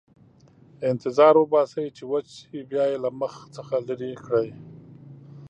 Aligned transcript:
انتظار 0.89 1.33
وباسئ 1.37 1.85
چې 1.97 2.03
وچ 2.11 2.27
شي، 2.37 2.59
بیا 2.69 2.83
یې 2.91 2.97
له 3.03 3.09
مخ 3.19 3.33
څخه 3.55 3.75
لرې 3.87 4.13
کړئ. 4.25 4.49